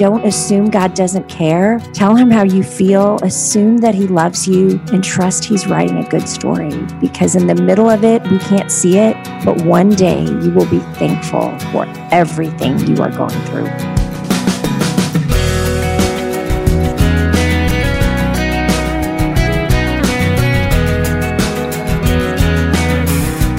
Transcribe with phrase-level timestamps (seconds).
[0.00, 1.78] Don't assume God doesn't care.
[1.92, 3.18] Tell him how you feel.
[3.22, 7.54] Assume that he loves you and trust he's writing a good story because in the
[7.54, 11.84] middle of it, we can't see it, but one day you will be thankful for
[12.12, 13.66] everything you are going through.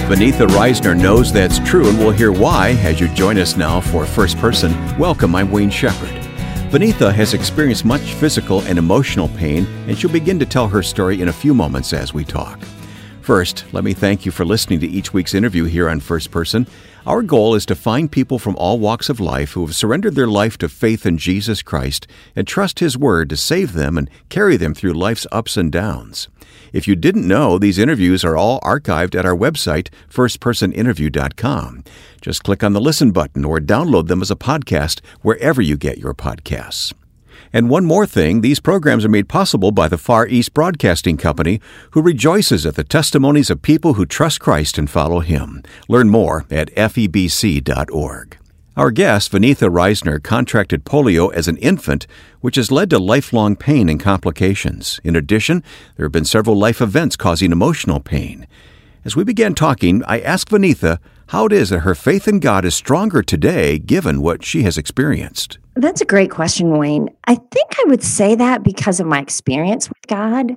[0.09, 4.07] Vaneetha Risner knows that's true, and we'll hear why as you join us now for
[4.07, 4.73] First Person.
[4.97, 6.30] Welcome, I'm Wayne Shepherd.
[6.71, 11.21] Vaneetha has experienced much physical and emotional pain, and she'll begin to tell her story
[11.21, 12.61] in a few moments as we talk.
[13.19, 16.65] First, let me thank you for listening to each week's interview here on First Person.
[17.05, 20.27] Our goal is to find people from all walks of life who have surrendered their
[20.27, 22.07] life to faith in Jesus Christ
[22.37, 26.29] and trust His Word to save them and carry them through life's ups and downs.
[26.73, 31.83] If you didn't know, these interviews are all archived at our website, firstpersoninterview.com.
[32.21, 35.97] Just click on the listen button or download them as a podcast wherever you get
[35.97, 36.93] your podcasts.
[37.53, 41.59] And one more thing, these programs are made possible by the Far East Broadcasting Company,
[41.91, 45.63] who rejoices at the testimonies of people who trust Christ and follow Him.
[45.89, 48.40] Learn more at febc.org.
[48.77, 52.07] Our guest, Vaneetha Risner, contracted polio as an infant,
[52.39, 54.97] which has led to lifelong pain and complications.
[55.03, 55.61] In addition,
[55.97, 58.47] there have been several life events causing emotional pain.
[59.03, 62.63] As we began talking, I asked Vaneetha how it is that her faith in God
[62.63, 65.57] is stronger today given what she has experienced.
[65.75, 67.09] That's a great question, Wayne.
[67.27, 70.55] I think I would say that because of my experience with God.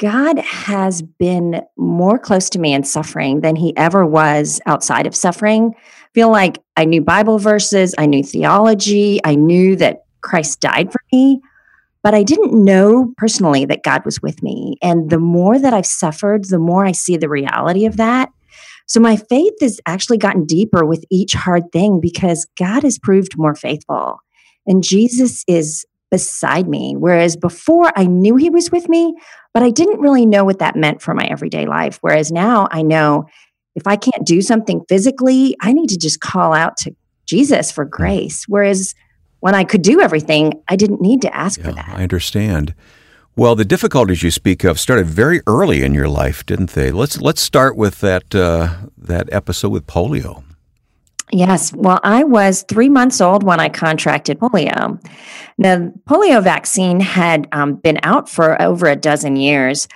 [0.00, 5.14] God has been more close to me in suffering than he ever was outside of
[5.14, 5.72] suffering
[6.14, 11.00] feel like I knew Bible verses, I knew theology, I knew that Christ died for
[11.12, 11.40] me,
[12.02, 14.76] but I didn't know personally that God was with me.
[14.80, 18.30] And the more that I've suffered, the more I see the reality of that.
[18.86, 23.36] So my faith has actually gotten deeper with each hard thing because God has proved
[23.36, 24.18] more faithful.
[24.66, 26.94] And Jesus is beside me.
[26.96, 29.14] Whereas before I knew he was with me,
[29.52, 31.98] but I didn't really know what that meant for my everyday life.
[32.02, 33.24] Whereas now I know
[33.74, 36.94] if I can't do something physically, I need to just call out to
[37.26, 38.44] Jesus for grace.
[38.48, 38.94] Whereas
[39.40, 41.88] when I could do everything, I didn't need to ask yeah, for that.
[41.88, 42.74] I understand.
[43.36, 46.92] Well, the difficulties you speak of started very early in your life, didn't they?
[46.92, 50.44] Let's let's start with that uh, that episode with polio.
[51.32, 51.72] Yes.
[51.72, 55.02] Well, I was three months old when I contracted polio.
[55.58, 59.88] The polio vaccine had um, been out for over a dozen years.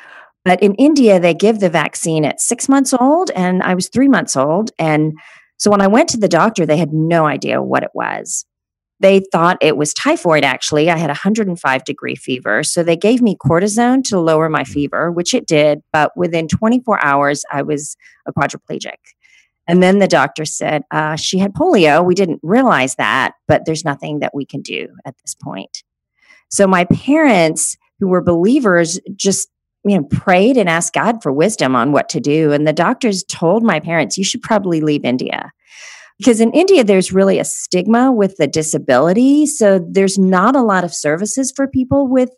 [0.49, 4.09] But in India, they give the vaccine at six months old, and I was three
[4.09, 4.71] months old.
[4.79, 5.13] And
[5.59, 8.47] so when I went to the doctor, they had no idea what it was.
[8.99, 10.89] They thought it was typhoid, actually.
[10.89, 12.63] I had 105 degree fever.
[12.63, 15.83] So they gave me cortisone to lower my fever, which it did.
[15.93, 18.97] But within 24 hours, I was a quadriplegic.
[19.67, 22.03] And then the doctor said uh, she had polio.
[22.03, 25.83] We didn't realize that, but there's nothing that we can do at this point.
[26.49, 29.51] So my parents, who were believers, just
[29.85, 32.53] you know, prayed and asked God for wisdom on what to do.
[32.53, 35.53] And the doctors told my parents, you should probably leave India.
[36.19, 39.47] Because in India, there's really a stigma with the disability.
[39.47, 42.31] So there's not a lot of services for people with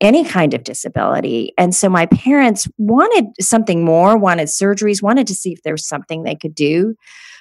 [0.00, 1.52] any kind of disability.
[1.58, 5.88] And so my parents wanted something more, wanted surgeries, wanted to see if there was
[5.88, 6.94] something they could do.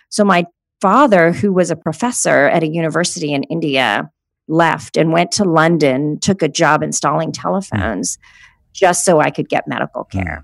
[0.09, 0.45] So my
[0.81, 4.09] father, who was a professor at a university in India,
[4.47, 8.18] left and went to London, took a job installing telephones.
[8.18, 8.19] Mm
[8.73, 10.19] just so I could get medical hmm.
[10.19, 10.44] care.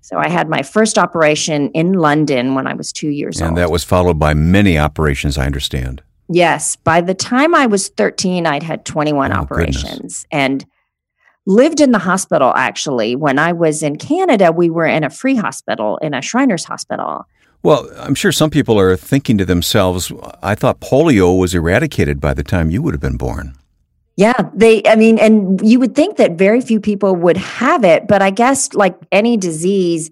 [0.00, 3.48] So I had my first operation in London when I was two years and old.
[3.50, 6.00] And that was followed by many operations, I understand.
[6.28, 6.76] Yes.
[6.76, 10.26] By the time I was 13, I'd had 21 oh, operations goodness.
[10.30, 10.64] and
[11.44, 13.16] lived in the hospital actually.
[13.16, 17.26] When I was in Canada, we were in a free hospital, in a Shriners hospital.
[17.62, 22.32] Well, I'm sure some people are thinking to themselves, I thought polio was eradicated by
[22.32, 23.56] the time you would have been born.
[24.16, 28.08] Yeah, they, I mean, and you would think that very few people would have it,
[28.08, 30.10] but I guess like any disease,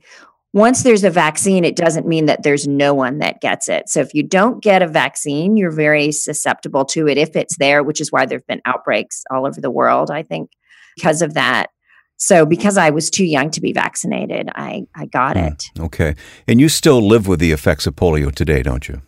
[0.53, 3.89] once there's a vaccine, it doesn't mean that there's no one that gets it.
[3.89, 7.83] So if you don't get a vaccine, you're very susceptible to it if it's there,
[7.83, 10.51] which is why there have been outbreaks all over the world, I think,
[10.97, 11.71] because of that.
[12.17, 15.65] So because I was too young to be vaccinated, I, I got mm, it.
[15.81, 16.15] Okay.
[16.47, 19.01] And you still live with the effects of polio today, don't you?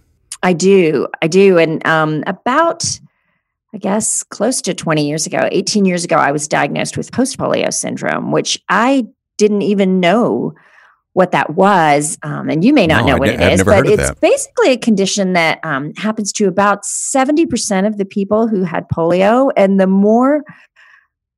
[0.43, 1.07] I do.
[1.23, 1.59] I do.
[1.59, 2.99] And um, about
[3.77, 7.37] I guess close to 20 years ago, 18 years ago, I was diagnosed with post
[7.37, 9.05] polio syndrome, which I
[9.37, 10.55] didn't even know
[11.13, 13.87] what that was, um, and you may not No, know what it I've is, but
[13.87, 14.21] it's that.
[14.23, 19.51] basically a condition that um, happens to about 70% of the people who had polio.
[19.59, 20.43] And the more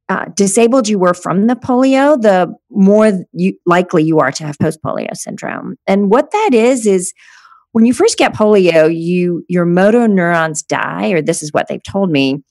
[0.09, 4.57] uh, disabled you were from the polio, the more you, likely you are to have
[4.61, 5.75] post polio syndrome.
[5.89, 7.13] And what that is, is
[7.73, 11.83] when you first get polio, you your motor neurons die, or this is what they've
[11.83, 12.43] told me,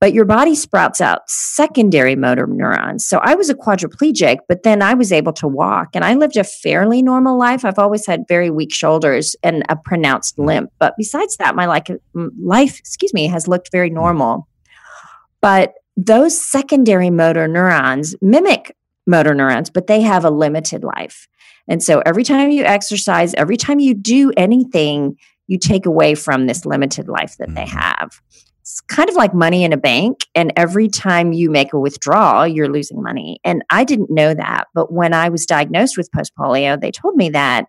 [0.00, 3.06] but your body sprouts out secondary motor neurons.
[3.06, 6.36] So I was a quadriplegic, but then I was able to walk and I lived
[6.36, 7.64] a fairly normal life.
[7.64, 10.46] I've always had very weak shoulders and a pronounced mm-hmm.
[10.46, 10.70] limp.
[10.78, 13.96] But besides that, my like, life, excuse me, has looked very mm-hmm.
[13.96, 14.48] normal.
[15.40, 21.28] But those secondary motor neurons mimic motor neurons, but they have a limited life.
[21.68, 25.16] And so every time you exercise, every time you do anything,
[25.46, 27.80] you take away from this limited life that they Mhm.
[27.80, 28.20] have.
[28.60, 30.20] It's kind of like money in a bank.
[30.34, 33.38] And every time you make a withdrawal, you're losing money.
[33.44, 34.68] And I didn't know that.
[34.74, 37.66] But when I was diagnosed with post polio, they told me that.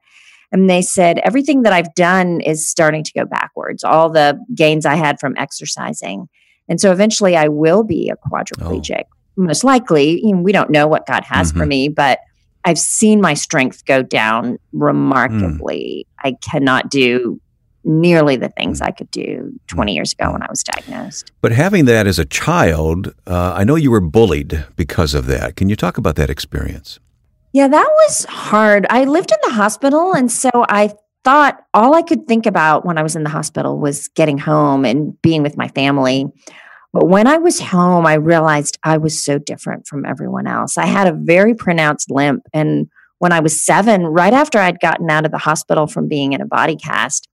[0.53, 4.85] And they said, everything that I've done is starting to go backwards, all the gains
[4.85, 6.27] I had from exercising.
[6.69, 9.03] And so eventually I will be a quadriplegic.
[9.37, 11.67] Most likely, you know, we don't know what God has for Mhm.
[11.67, 12.19] me, but
[12.63, 16.07] I've seen my strength go down remarkably.
[16.23, 17.39] I cannot do
[17.83, 21.31] nearly the things I could do 20 years ago when I was diagnosed.
[21.41, 25.55] But having that as a child, uh, I know you were bullied because of that.
[25.55, 26.99] Can you talk about that experience?
[27.53, 28.87] Yeah, that was hard.
[28.89, 30.13] I lived in the hospital.
[30.13, 30.93] And so I
[31.23, 34.83] thought all I could think about when I was in the hospital was getting home
[34.83, 36.25] and being with my family.
[36.95, 40.77] But when I was home, I realized I was so different from everyone else.
[40.77, 42.43] I had a very pronounced limp.
[42.53, 42.87] And
[43.19, 46.39] when I was seven, right after I'd gotten out of the hospital from being in
[46.39, 47.27] a body cast,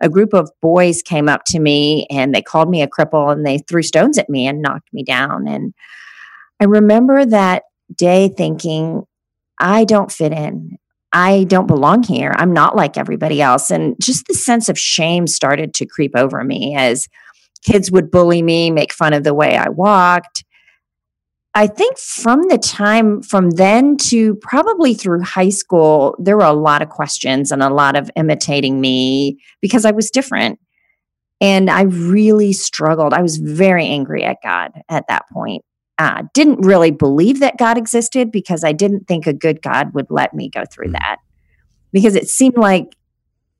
[0.00, 3.44] a group of boys came up to me and they called me a cripple and
[3.44, 5.48] they threw stones at me and knocked me down.
[5.48, 5.74] And
[6.60, 7.64] I remember that
[7.96, 9.02] day thinking,
[9.58, 10.78] I don't fit in.
[11.12, 12.34] I don't belong here.
[12.36, 13.72] I'm not like everybody else.
[13.72, 17.08] And just the sense of shame started to creep over me as
[17.64, 20.44] kids would bully me, make fun of the way I walked.
[21.54, 26.52] I think from the time from then to probably through high school, there were a
[26.52, 30.60] lot of questions and a lot of imitating me because I was different.
[31.40, 33.12] And I really struggled.
[33.12, 35.64] I was very angry at God at that point.
[35.96, 40.10] Uh, didn't really believe that God existed because I didn't think a good God would
[40.10, 40.92] let me go through Mm.
[40.92, 41.16] that.
[41.92, 42.94] Because it seemed like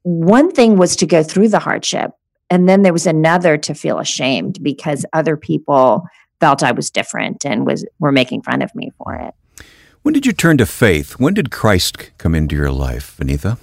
[0.02, 2.12] one thing was to go through the hardship,
[2.50, 6.06] and then there was another to feel ashamed because other people
[6.40, 9.34] felt I was different and was were making fun of me for it.
[10.02, 11.12] When did you turn to faith?
[11.18, 13.58] When did Christ come into your life, Vaneetha?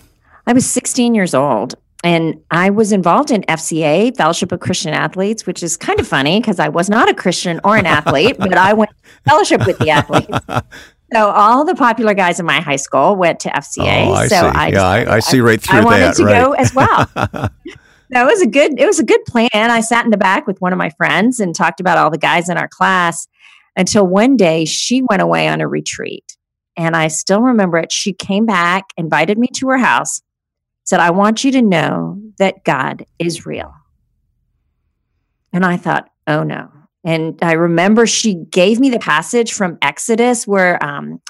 [0.45, 5.47] I was 16 years old and I was involved in FCA, Fellowship of Christian Athletes,
[5.47, 8.53] which is kind of funny because I was not a Christian or an athlete, but
[8.53, 8.95] I went to
[9.29, 10.37] fellowship with the athletes.
[11.13, 14.07] So all the popular guys in my high school went to FCA.
[14.07, 14.47] Oh, I so see.
[14.47, 15.83] I yeah, I, I see right through that.
[15.83, 16.15] I wanted that.
[16.15, 16.43] to right.
[16.43, 17.51] go as well.
[18.11, 19.49] It was a good it was a good plan.
[19.53, 22.17] I sat in the back with one of my friends and talked about all the
[22.17, 23.27] guys in our class
[23.75, 26.37] until one day she went away on a retreat.
[26.77, 27.91] And I still remember it.
[27.91, 30.21] She came back, invited me to her house,
[30.83, 33.73] said, I want you to know that God is real.
[35.53, 36.69] And I thought, oh no.
[37.05, 41.21] And I remember she gave me the passage from Exodus where um,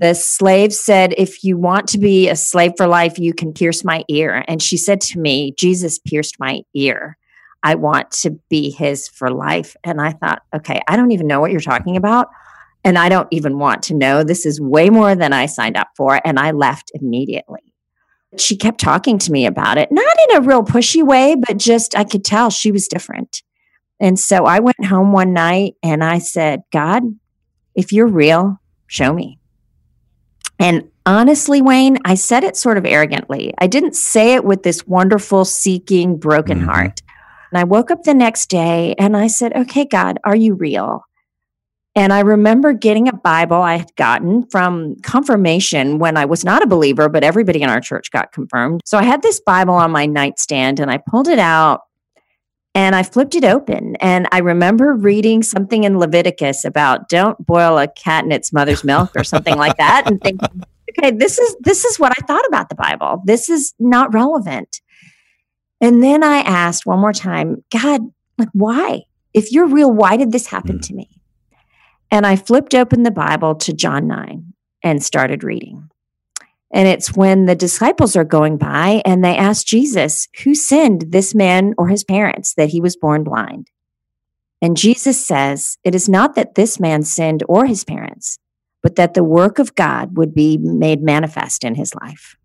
[0.00, 3.84] the slave said, If you want to be a slave for life, you can pierce
[3.84, 4.42] my ear.
[4.48, 7.18] And she said to me, Jesus pierced my ear.
[7.62, 9.76] I want to be his for life.
[9.84, 12.28] And I thought, okay, I don't even know what you're talking about.
[12.82, 14.24] And I don't even want to know.
[14.24, 16.18] This is way more than I signed up for.
[16.24, 17.74] And I left immediately.
[18.38, 21.94] She kept talking to me about it, not in a real pushy way, but just
[21.94, 23.42] I could tell she was different.
[23.98, 27.02] And so I went home one night and I said, God,
[27.74, 29.39] if you're real, show me.
[30.60, 33.52] And honestly, Wayne, I said it sort of arrogantly.
[33.58, 36.66] I didn't say it with this wonderful, seeking, broken Mhm.
[36.66, 37.00] heart.
[37.50, 41.02] And I woke up the next day and I said, Okay, God, are you real?
[41.96, 46.62] And I remember getting a Bible I had gotten from confirmation when I was not
[46.62, 48.82] a believer, but everybody in our church got confirmed.
[48.84, 51.80] So I had this Bible on my nightstand and I pulled it out
[52.74, 53.96] and I flipped it open.
[53.96, 58.84] And I remember reading something in Leviticus about don't boil a cat in its mother's
[58.84, 60.48] milk or something like that and thinking,
[60.98, 63.22] okay, this is this is what I thought about the Bible.
[63.24, 64.80] This is not relevant.
[65.80, 68.02] And then I asked one more time, God,
[68.38, 69.02] like why?
[69.32, 70.86] If you're real, why did this happen Mm.
[70.88, 71.08] to me?
[72.10, 75.88] And I flipped open the Bible to John 9 and started reading.
[76.72, 81.34] And it's when the disciples are going by and they ask Jesus, Who sinned, this
[81.34, 83.68] man or his parents, that he was born blind?
[84.62, 88.38] And Jesus says, It is not that this man sinned or his parents,
[88.82, 92.36] but that the work of God would be made manifest in his life.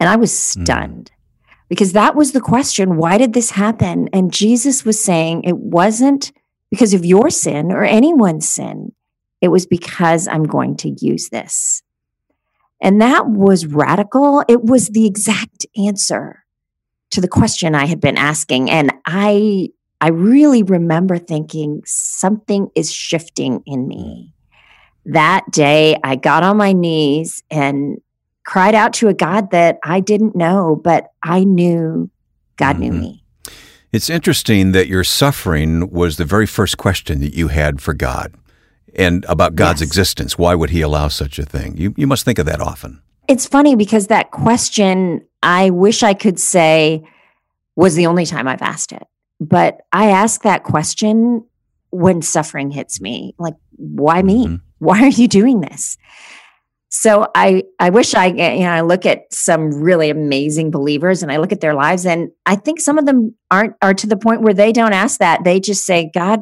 [0.00, 0.62] And I was hmm.
[0.62, 1.54] stunned mm.
[1.68, 4.08] because that was the question why did this happen?
[4.12, 6.32] And Jesus was saying it wasn't
[6.70, 8.92] because of your sin or anyone's sin,
[9.42, 11.82] it was because I'm going to use this.
[12.82, 14.42] And that was radical.
[14.48, 16.44] It was the exact answer
[17.10, 18.70] to the question I had been asking.
[18.70, 19.68] And I,
[20.00, 24.34] I really remember thinking something is shifting in me.
[25.06, 28.00] That day, I got on my knees and
[28.44, 32.10] cried out to a God that I didn't know, but I knew
[32.56, 32.82] God mm-hmm.
[32.82, 33.24] knew me.
[33.92, 38.34] It's interesting that your suffering was the very first question that you had for God
[38.96, 39.88] and about God's yes.
[39.88, 40.38] existence.
[40.38, 41.76] Why would He allow such a thing?
[41.76, 43.02] You, you must think of that often.
[43.28, 47.06] It's funny because that question, I wish I could say,
[47.76, 49.06] was the only time I've asked it.
[49.40, 51.44] But I ask that question
[51.90, 54.46] when suffering hits me like, why me?
[54.46, 54.56] Mm-hmm.
[54.78, 55.96] Why are you doing this?
[56.88, 61.32] So I, I wish I, you know, I look at some really amazing believers and
[61.32, 64.16] I look at their lives and I think some of them aren't, are to the
[64.16, 65.42] point where they don't ask that.
[65.42, 66.40] They just say, God,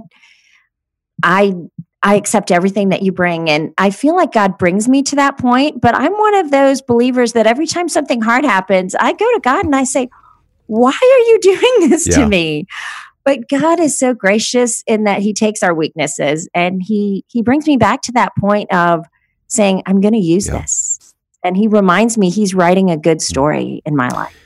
[1.22, 1.54] I
[2.02, 3.50] I accept everything that you bring.
[3.50, 5.80] And I feel like God brings me to that point.
[5.80, 9.40] But I'm one of those believers that every time something hard happens, I go to
[9.42, 10.08] God and I say,
[10.66, 12.16] Why are you doing this yeah.
[12.16, 12.66] to me?
[13.24, 17.66] But God is so gracious in that He takes our weaknesses and He He brings
[17.66, 19.04] me back to that point of
[19.48, 20.62] saying, I'm going to use yeah.
[20.62, 21.14] this.
[21.44, 23.22] And He reminds me He's writing a good mm.
[23.22, 24.36] story in my life.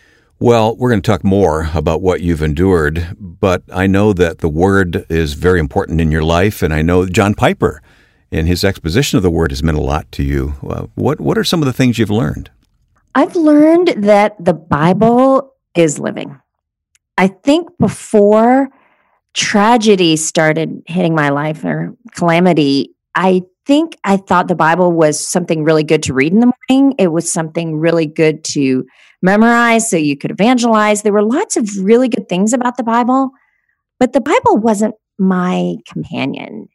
[0.44, 4.48] Well, we're going to talk more about what you've endured, but I know that the
[4.50, 7.80] word is very important in your life, and I know John Piper
[8.30, 10.56] and his exposition of the word has meant a lot to you.
[10.62, 12.50] Uh, what what are some of the things you've learned?
[13.14, 16.38] I've learned that the Bible is living.
[17.16, 18.68] I think before
[19.32, 25.64] tragedy started hitting my life or calamity, I think I thought the Bible was something
[25.64, 26.94] really good to read in the morning.
[26.98, 28.84] It was something really good to
[29.22, 31.02] memorize so you could evangelize.
[31.02, 33.30] There were lots of really good things about the Bible,
[33.98, 36.68] but the Bible wasn't my companion.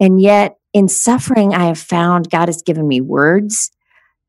[0.00, 3.70] And yet, in suffering, I have found God has given me words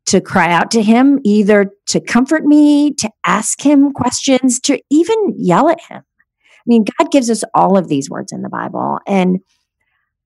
[0.08, 5.34] to cry out to Him, either to comfort me, to ask Him questions, to even
[5.38, 6.04] yell at Him.
[6.04, 9.00] I mean, God gives us all of these words in the Bible.
[9.08, 9.40] And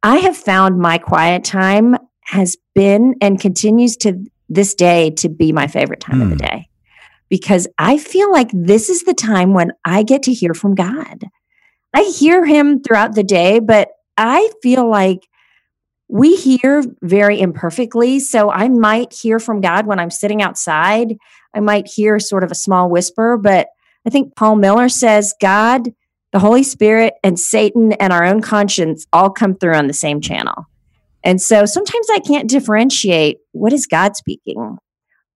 [0.04, 5.52] I have found my quiet time has been and continues to this day to be
[5.52, 6.24] my favorite time mm.
[6.24, 6.56] of the hmm.
[6.56, 6.70] day
[7.30, 11.26] because I feel like this is the time when I get to hear from God.
[11.94, 15.28] I hear him throughout the day, but I feel like
[16.08, 18.20] we hear very imperfectly.
[18.20, 21.16] So I might hear from God when I'm sitting outside.
[21.54, 23.68] I might hear sort of a small whisper, but
[24.06, 25.94] I think Paul Miller says God,
[26.32, 30.22] the Holy Spirit, and Satan and our own conscience all come through on the same
[30.22, 30.66] channel.
[31.24, 34.78] And so sometimes I can't differentiate what is God speaking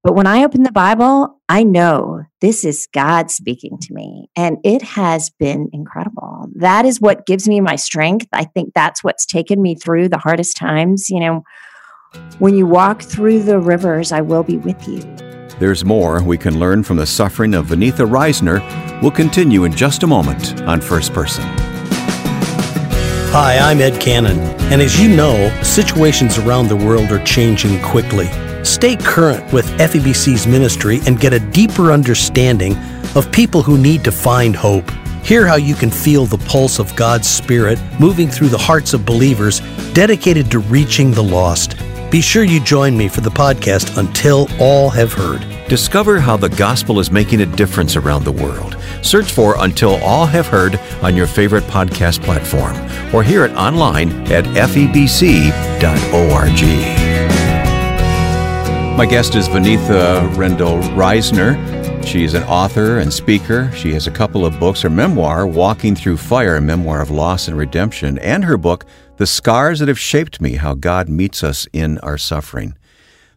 [0.03, 4.57] but when I open the Bible, I know this is God speaking to me, and
[4.65, 6.47] it has been incredible.
[6.55, 8.27] That is what gives me my strength.
[8.33, 11.09] I think that's what's taken me through the hardest times.
[11.09, 11.43] You know,
[12.39, 15.32] when you walk through the rivers, I will be with you.
[15.63, 18.59] There's more we can learn from the suffering of Vaneetha Risner.
[19.01, 21.45] We'll continue in just a moment on First Person.
[23.31, 24.37] Hi, I'm Ed Cannon,
[24.73, 28.27] and as you know, situations around the world are changing quickly.
[28.65, 32.75] Stay current with FEBC's ministry and get a deeper understanding
[33.15, 34.91] of people who need to find hope.
[35.23, 39.05] Hear how you can feel the pulse of God's Spirit moving through the hearts of
[39.05, 39.61] believers
[39.93, 41.77] dedicated to reaching the lost.
[42.11, 45.52] Be sure you join me for the podcast Until All Have Heard.
[45.69, 48.77] Discover how the gospel is making a difference around the world.
[49.01, 52.75] Search for Until All Have Heard on your favorite podcast platform
[53.15, 55.53] or hear it online at febc.org.
[58.97, 60.83] My guest is Vaneetha Rendall
[62.05, 63.71] She is an author and speaker.
[63.71, 67.47] She has a couple of books her memoir, Walking Through Fire, a memoir of loss
[67.47, 71.67] and redemption, and her book, The Scars That Have Shaped Me How God Meets Us
[71.71, 72.75] in Our Suffering.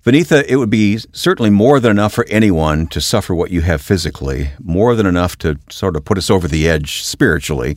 [0.06, 3.82] Vaneetha, it would be certainly more than enough for anyone to suffer what you have
[3.82, 7.76] physically, more than enough to sort of put us over the edge spiritually.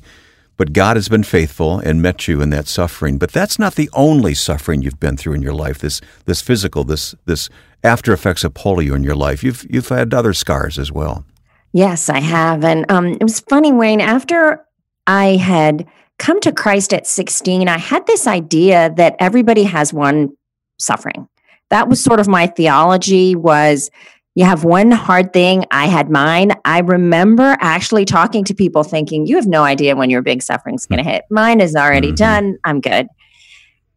[0.55, 3.17] But God has been faithful and met you in that suffering.
[3.17, 5.79] But that's not the only suffering you've been through in your life.
[5.79, 7.49] This this physical, this this
[7.83, 9.43] after effects of polio in your life.
[9.43, 11.25] You've you've had other scars as well.
[11.73, 12.63] Yes, I have.
[12.63, 14.01] And um, it was funny, Wayne.
[14.01, 14.63] After
[15.07, 15.87] I had
[16.19, 20.37] come to Christ at 16, I had this idea that everybody has one
[20.77, 21.27] suffering.
[21.69, 23.89] That was sort of my theology was
[24.35, 25.65] you have one hard thing.
[25.71, 26.51] I had mine.
[26.63, 30.85] I remember actually talking to people thinking, you have no idea when your big suffering's
[30.85, 31.23] going to hit.
[31.29, 32.15] Mine is already mm-hmm.
[32.15, 32.57] done.
[32.63, 33.07] I'm good.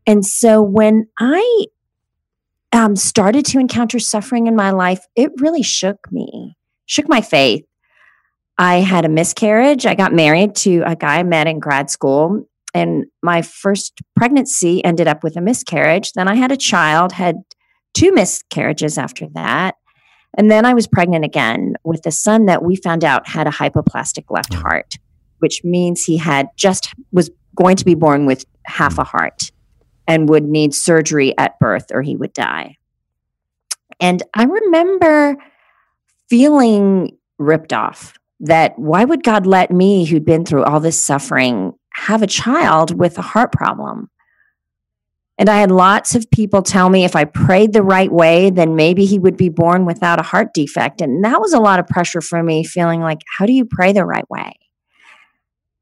[0.07, 1.67] And so when I
[2.73, 7.64] um, started to encounter suffering in my life, it really shook me, shook my faith.
[8.59, 9.87] I had a miscarriage.
[9.87, 14.85] I got married to a guy I met in grad school, and my first pregnancy
[14.85, 16.12] ended up with a miscarriage.
[16.12, 17.37] Then I had a child, had
[17.95, 19.77] two miscarriages after that.
[20.37, 23.51] And then I was pregnant again with a son that we found out had a
[23.51, 24.63] hypoplastic left mm.
[24.63, 24.99] heart,
[25.39, 29.51] which means he had just was going to be born with half a heart
[30.07, 32.77] and would need surgery at birth or he would die.
[34.01, 35.37] And I remember
[36.29, 41.73] feeling ripped off that why would God let me, who'd been through all this suffering,
[41.95, 44.11] have a child with a heart problem?
[45.39, 48.77] And I had lots of people tell me if I prayed the right way, then
[48.77, 51.01] maybe he would be born without a heart defect.
[51.01, 53.93] And that was a lot of pressure for me, feeling like, how do you pray
[53.93, 54.53] the right way?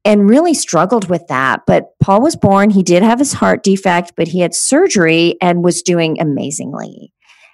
[0.03, 1.61] And really struggled with that.
[1.67, 5.63] But Paul was born, he did have his heart defect, but he had surgery and
[5.63, 7.13] was doing amazingly.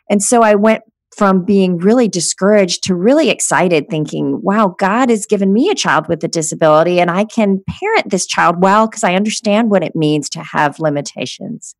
[0.09, 0.83] And so I went
[1.17, 6.07] from being really discouraged to really excited, thinking, wow, God has given me a child
[6.07, 9.95] with a disability and I can parent this child well because I understand what it
[9.95, 11.75] means to have limitations.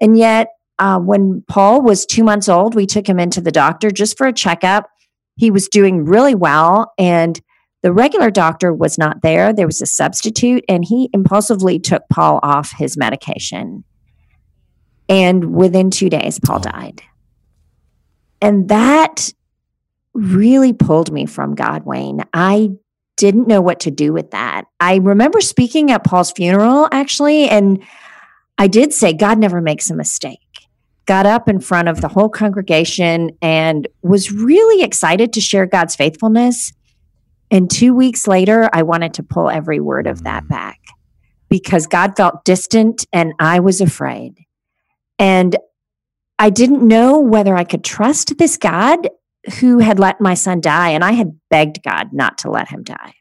[0.00, 3.90] And yet, uh, when Paul was two months old, we took him into the doctor
[3.90, 4.88] just for a checkup.
[5.36, 7.40] He was doing really well, and
[7.82, 9.52] the regular doctor was not there.
[9.52, 13.84] There was a substitute, and he impulsively took Paul off his medication.
[15.08, 17.02] And within two days, Paul died.
[18.40, 19.32] And that
[20.14, 22.24] really pulled me from God, Wayne.
[22.32, 22.70] I
[23.16, 24.64] didn't know what to do with that.
[24.78, 27.82] I remember speaking at Paul's funeral, actually, and
[28.60, 30.38] I did say God never makes a mistake.
[31.06, 35.96] Got up in front of the whole congregation and was really excited to share God's
[35.96, 36.70] faithfulness.
[37.50, 40.48] And two weeks later, I wanted to pull every word of that mm.
[40.48, 40.78] back
[41.48, 44.34] because God felt distant and I was afraid.
[45.18, 45.56] And
[46.38, 49.08] I didn't know whether I could trust this God
[49.60, 50.90] who had let my son die.
[50.90, 53.14] And I had begged God not to let him die.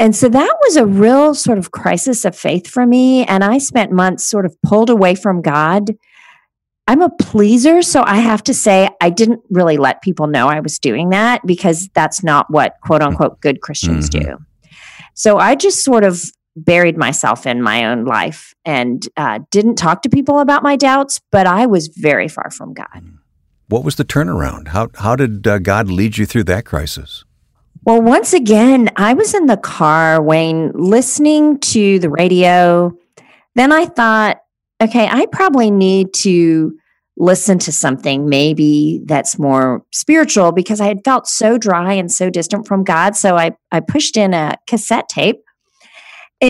[0.00, 3.24] And so that was a real sort of crisis of faith for me.
[3.26, 5.94] And I spent months sort of pulled away from God.
[6.88, 7.82] I'm a pleaser.
[7.82, 11.42] So I have to say, I didn't really let people know I was doing that
[11.46, 14.30] because that's not what quote unquote good Christians mm-hmm.
[14.30, 14.38] do.
[15.12, 16.24] So I just sort of
[16.56, 21.20] buried myself in my own life and uh, didn't talk to people about my doubts,
[21.30, 23.04] but I was very far from God.
[23.68, 24.68] What was the turnaround?
[24.68, 27.24] How, how did uh, God lead you through that crisis?
[27.84, 32.92] Well, once again, I was in the car, Wayne, listening to the radio.
[33.54, 34.38] Then I thought,
[34.82, 36.76] okay, I probably need to
[37.16, 42.30] listen to something maybe that's more spiritual because I had felt so dry and so
[42.30, 43.16] distant from God.
[43.16, 45.42] So I, I pushed in a cassette tape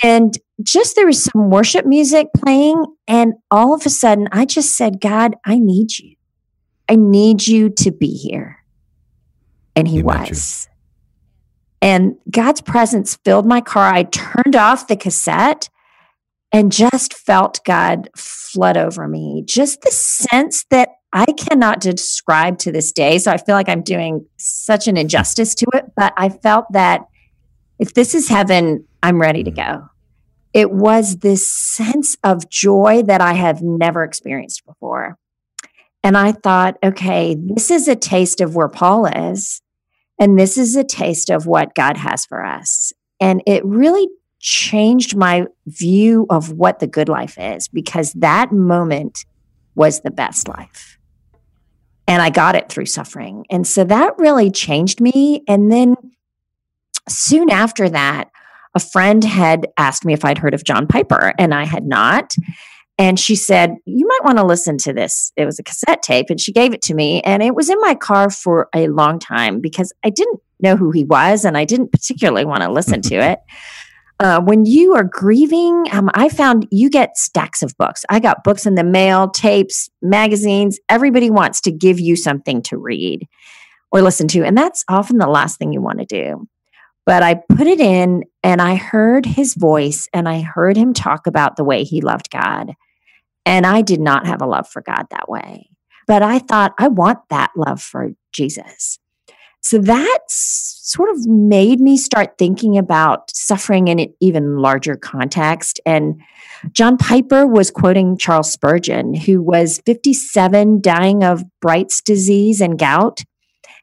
[0.03, 2.85] and just there was some worship music playing.
[3.09, 6.15] And all of a sudden, I just said, God, I need you.
[6.89, 8.59] I need you to be here.
[9.75, 10.70] And he, he was.
[11.83, 13.93] And God's presence filled my car.
[13.93, 15.69] I turned off the cassette
[16.53, 19.43] and just felt God flood over me.
[19.47, 23.19] Just the sense that I cannot describe to this day.
[23.19, 27.03] So I feel like I'm doing such an injustice to it, but I felt that
[27.79, 29.57] if this is heaven, I'm ready to mm.
[29.57, 29.87] go.
[30.53, 35.17] It was this sense of joy that I have never experienced before.
[36.03, 39.63] And I thought, okay, this is a taste of where Paul is.
[40.21, 42.93] And this is a taste of what God has for us.
[43.21, 44.07] And it really
[44.39, 49.25] changed my view of what the good life is because that moment
[49.75, 50.99] was the best life.
[52.07, 53.47] And I got it through suffering.
[53.51, 55.43] And so that really changed me.
[55.49, 55.97] And then
[57.09, 58.31] soon after that,
[58.75, 62.35] a friend had asked me if I'd heard of John Piper, and I had not.
[63.01, 65.33] And she said, You might want to listen to this.
[65.35, 67.23] It was a cassette tape, and she gave it to me.
[67.23, 70.91] And it was in my car for a long time because I didn't know who
[70.91, 73.41] he was and I didn't particularly want to listen to it.
[74.23, 78.05] Uh, when you are grieving, um, I found you get stacks of books.
[78.11, 80.79] I got books in the mail, tapes, magazines.
[80.91, 83.27] Everybody wants to give you something to read
[83.91, 84.45] or listen to.
[84.45, 86.47] And that's often the last thing you want to do.
[87.07, 91.27] But I put it in and I heard his voice and I heard him talk
[91.27, 92.75] about the way he loved God.
[93.47, 95.71] And I did not have a love for God that way.
[96.07, 98.99] But I thought, I want that love for Jesus.
[99.63, 105.79] So that sort of made me start thinking about suffering in an even larger context.
[105.85, 106.21] And
[106.73, 113.23] John Piper was quoting Charles Spurgeon, who was 57, dying of Bright's disease and gout.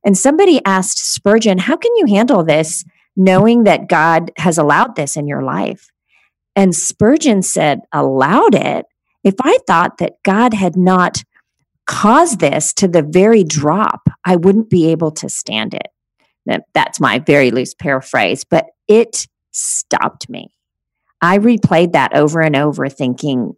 [0.04, 2.84] And somebody asked Spurgeon, How can you handle this
[3.16, 5.90] knowing that God has allowed this in your life?
[6.56, 8.86] And Spurgeon said, Allowed it?
[9.24, 11.24] If I thought that God had not
[11.86, 15.88] caused this to the very drop, I wouldn't be able to stand it.
[16.74, 20.52] That's my very loose paraphrase, but it stopped me.
[21.22, 23.54] I replayed that over and over, thinking,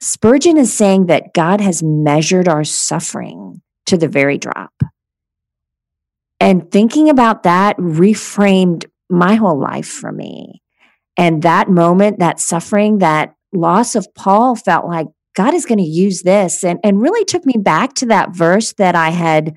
[0.00, 4.72] Spurgeon is saying that God has measured our suffering to the very drop.
[6.40, 10.62] And thinking about that reframed my whole life for me.
[11.18, 15.84] And that moment, that suffering, that loss of Paul felt like God is going to
[15.84, 19.54] use this and, and really took me back to that verse that I had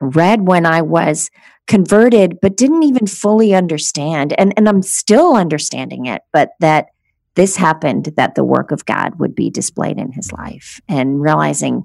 [0.00, 1.30] read when I was
[1.66, 4.34] converted, but didn't even fully understand.
[4.38, 6.86] And, and I'm still understanding it, but that
[7.34, 11.84] this happened, that the work of God would be displayed in his life and realizing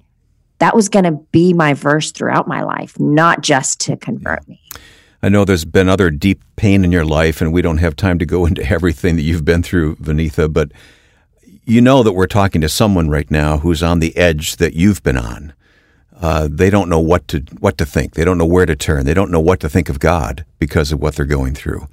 [0.59, 4.61] that was going to be my verse throughout my life, not just to convert me.
[5.23, 8.19] I know there's been other deep pain in your life, and we don't have time
[8.19, 10.71] to go into everything that you've been through, Vaneetha, but
[11.65, 15.03] you know that we're talking to someone right now who's on the edge that you've
[15.03, 15.53] been on.
[16.19, 18.13] Uh, they don't know what to what to think.
[18.13, 19.05] They don't know where to turn.
[19.05, 21.87] They don't know what to think of God because of what they're going through.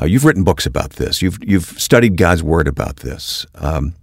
[0.00, 1.22] Uh, you've written books about this.
[1.22, 3.46] You've you've studied God's word about this.
[3.54, 3.94] Um,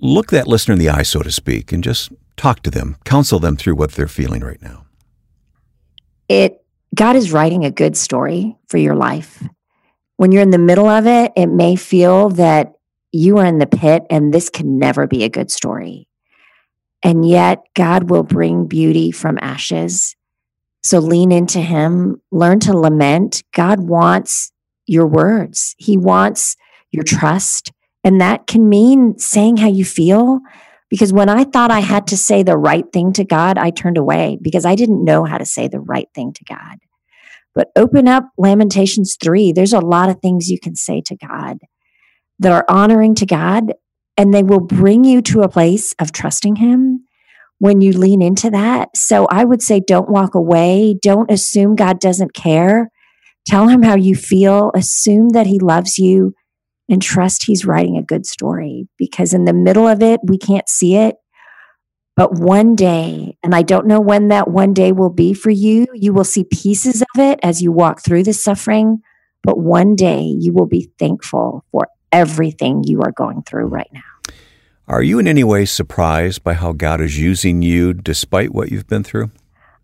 [0.00, 3.40] look that listener in the eye, so to speak, and just talk to them, counsel
[3.40, 4.84] them through what they're feeling right now.
[6.28, 9.42] It God is writing a good story for your life.
[10.16, 12.77] When you're in the middle of it, it may feel that
[13.12, 16.08] you are in the pit and this can never be a good story.
[17.02, 20.16] And yet, God will bring beauty from ashes.
[20.82, 23.44] So lean into Him, learn to lament.
[23.54, 24.52] God wants
[24.86, 26.56] your words, He wants
[26.90, 27.72] your trust.
[28.04, 30.40] And that can mean saying how you feel.
[30.88, 33.98] Because when I thought I had to say the right thing to God, I turned
[33.98, 36.78] away because I didn't know how to say the right thing to God.
[37.54, 39.52] But open up Lamentations 3.
[39.52, 41.58] There's a lot of things you can say to God
[42.38, 43.72] that are honoring to God
[44.16, 47.04] and they will bring you to a place of trusting Him
[47.58, 48.96] when you lean into that.
[48.96, 50.96] So I would say don't walk away.
[51.00, 52.90] Don't assume God doesn't care.
[53.46, 54.70] Tell Him how you feel.
[54.74, 56.34] Assume that He loves you
[56.88, 60.68] and trust He's writing a good story because in the middle of it, we can't
[60.68, 61.16] see it.
[62.16, 65.86] But one day, and I don't know when that one day will be for you,
[65.94, 69.02] you will see pieces of it as you walk through the suffering.
[69.44, 74.34] But one day you will be thankful for everything you are going through right now.
[74.86, 78.86] Are you in any way surprised by how God is using you despite what you've
[78.86, 79.30] been through?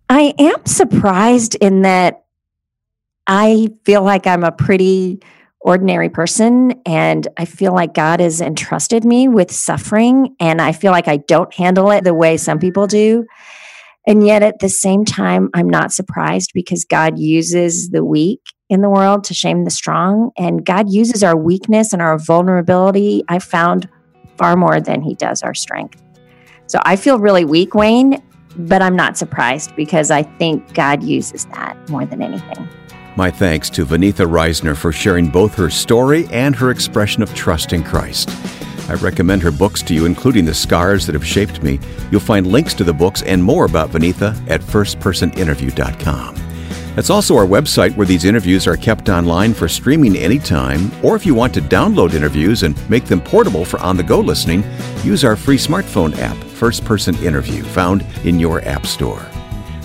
[0.08, 2.24] I am surprised in that
[3.26, 5.20] I feel like I'm a pretty
[5.60, 10.92] ordinary person and I feel like God has entrusted me with suffering and I feel
[10.92, 13.24] like I don't handle it the way some people do.
[14.06, 18.80] And yet at the same time, I'm not surprised because God uses the weak in
[18.80, 20.30] the world to shame the strong.
[20.36, 23.88] And God uses our weakness and our vulnerability, I found
[24.36, 26.02] far more than He does our strength.
[26.66, 28.22] So I feel really weak, Wayne,
[28.56, 32.68] but I'm not surprised because I think God uses that more than anything.
[33.16, 37.72] My thanks to Vaneetha Risner for sharing both her story and her expression of trust
[37.72, 38.28] in Christ.
[38.88, 41.78] I recommend her books to you, including The Scars That Have Shaped Me.
[42.10, 46.53] You'll find links to the books and more about Vaneetha at firstpersoninterview.com.
[46.94, 51.26] That's also our website where these interviews are kept online for streaming anytime, or if
[51.26, 54.62] you want to download interviews and make them portable for on the go listening,
[55.02, 59.26] use our free smartphone app, First Person Interview, found in your App Store.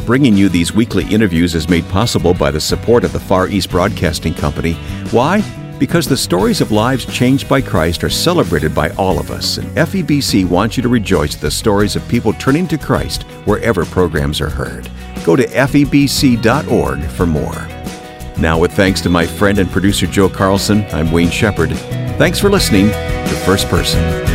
[0.05, 3.71] Bringing you these weekly interviews is made possible by the support of the Far East
[3.71, 4.73] Broadcasting Company.
[5.11, 5.43] Why?
[5.79, 9.67] Because the stories of lives changed by Christ are celebrated by all of us, and
[9.77, 14.41] FEBC wants you to rejoice at the stories of people turning to Christ wherever programs
[14.41, 14.89] are heard.
[15.29, 17.67] Go to febc.org for more.
[18.39, 21.69] Now, with thanks to my friend and producer Joe Carlson, I'm Wayne Shepherd.
[22.17, 24.28] Thanks for listening to First Person.